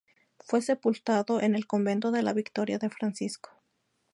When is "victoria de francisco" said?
2.33-3.51